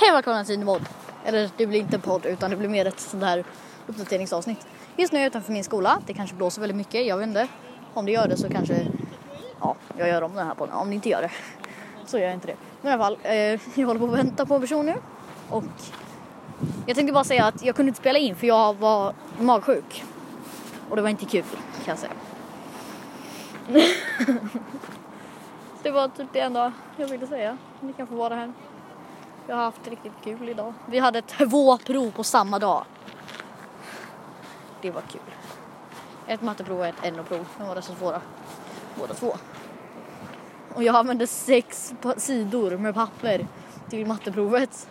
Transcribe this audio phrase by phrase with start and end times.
[0.00, 0.88] Hej och välkomna till en podd.
[1.24, 3.44] Eller det blir inte en podd utan det blir mer ett sånt här
[3.86, 4.66] uppdateringsavsnitt.
[4.96, 6.00] Just nu är jag utanför min skola.
[6.06, 7.48] Det kanske blåser väldigt mycket, jag vet inte.
[7.94, 8.86] Om det gör det så kanske,
[9.60, 10.74] ja, jag gör om den här podden.
[10.74, 11.30] Om det inte gör det
[12.06, 12.56] så gör jag inte det.
[12.82, 13.32] Men i alla fall, eh,
[13.74, 14.94] jag håller på att vänta på en person nu.
[15.50, 15.64] Och
[16.86, 20.04] jag tänkte bara säga att jag kunde inte spela in för jag var magsjuk.
[20.90, 21.44] Och det var inte kul
[21.84, 22.12] kan jag säga.
[25.82, 27.58] det var typ det enda jag ville säga.
[27.80, 28.52] Ni kan få vara här.
[29.48, 30.74] Jag har haft riktigt kul idag.
[30.86, 32.84] Vi hade två prov på samma dag.
[34.82, 35.20] Det var kul.
[36.26, 37.46] Ett matteprov och ett NO-prov.
[37.58, 38.20] De var rätt så svåra.
[38.98, 39.36] Båda två.
[40.74, 43.46] Och jag använde sex sidor med papper
[43.88, 44.88] till matteprovet.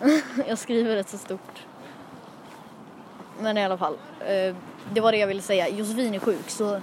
[0.48, 1.66] jag skriver rätt så stort.
[3.40, 3.98] Men i alla fall.
[4.20, 4.56] Eh,
[4.92, 5.68] det var det jag ville säga.
[5.68, 6.80] Josefin är sjuk så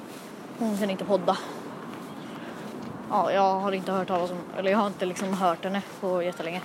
[0.59, 1.38] hon kan inte podda.
[3.13, 6.23] Ja, jag har inte hört talas om, eller jag har inte liksom hört henne på
[6.23, 6.61] jättelänge.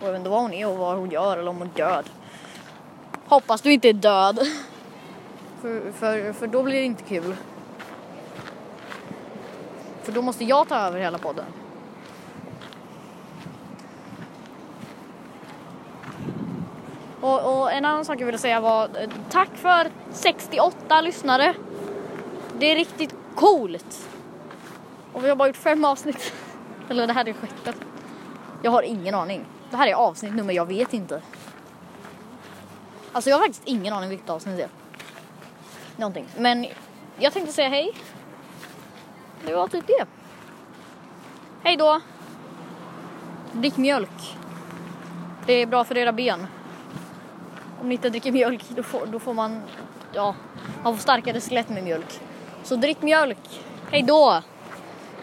[0.00, 1.76] Och jag vet inte vad hon är och vad hon gör eller om hon är
[1.76, 2.10] död.
[3.26, 4.38] Hoppas du inte är död.
[5.60, 7.36] För, för, för då blir det inte kul.
[10.02, 11.44] För då måste jag ta över hela podden.
[17.20, 21.54] Och, och en annan sak jag ville säga var eh, tack för 68 lyssnare.
[22.58, 24.08] Det är riktigt coolt.
[25.14, 26.32] Och vi har bara gjort fem avsnitt.
[26.88, 27.72] Eller det här är sjätte.
[28.62, 29.46] Jag har ingen aning.
[29.70, 31.22] Det här är avsnitt nummer, jag vet inte.
[33.12, 34.68] Alltså jag har faktiskt ingen aning vilket avsnitt det är.
[35.96, 36.26] Någonting.
[36.38, 36.66] Men
[37.18, 37.92] jag tänkte säga hej.
[39.46, 40.06] Det var typ det.
[41.62, 42.00] Hej då.
[43.52, 44.36] Drick mjölk.
[45.46, 46.46] Det är bra för era ben.
[47.80, 49.62] Om ni inte dricker mjölk då får, då får man,
[50.12, 50.34] ja,
[50.82, 52.20] man får starkare skelett med mjölk.
[52.62, 53.62] Så drick mjölk.
[53.90, 54.42] Hej då.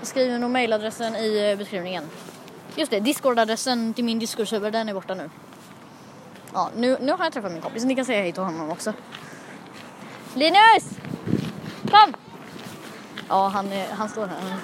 [0.01, 2.03] Skriver nog mailadressen i beskrivningen.
[2.75, 5.29] Just det, discordadressen till min discordserver den är borta nu.
[6.53, 8.93] Ja, nu, nu har jag träffat min kompis, ni kan säga hej till honom också.
[10.35, 10.89] Linus!
[11.91, 12.15] Kom!
[13.27, 14.37] Ja, han, är, han står här.
[14.39, 14.59] Han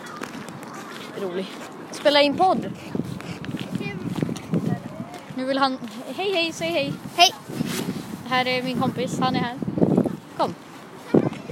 [1.17, 1.51] är rolig.
[1.91, 2.71] Spela in podd.
[5.35, 5.77] Nu vill han...
[6.15, 6.93] Hej, hej, säg hej.
[7.15, 7.33] Hej!
[8.29, 9.55] Här är min kompis, han är här.
[10.37, 10.55] Kom.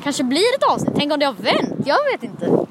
[0.03, 0.95] Kanske blir ett avsnitt.
[0.95, 1.87] Tänk om det har vänt.
[1.87, 2.65] Jag vet inte.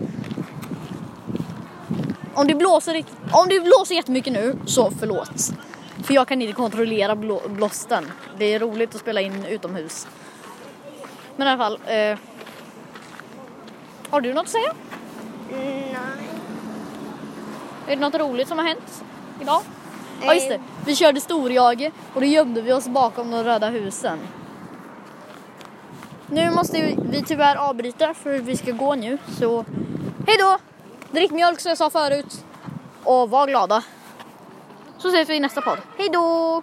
[2.35, 5.53] Om det blåser, om det blåser jättemycket nu, så förlåt.
[6.03, 8.13] För jag kan inte kontrollera blå, blåsten.
[8.39, 10.07] Det är roligt att spela in utomhus.
[11.37, 11.79] Men i alla fall.
[11.87, 12.19] Eh,
[14.11, 14.73] har du något att säga?
[15.51, 15.97] Nej.
[17.87, 19.05] Är det något roligt som har hänt
[19.41, 19.61] idag?
[20.23, 24.19] Ja just det, vi körde storjage och då gömde vi oss bakom de röda husen.
[26.27, 29.65] Nu måste vi tyvärr avbryta för vi ska gå nu så
[30.27, 30.74] hej då!
[31.15, 32.45] Drick mjölk som jag sa förut
[33.05, 33.83] och var glada.
[34.99, 35.79] Så ses vi i nästa podd.
[35.99, 36.63] Hej då!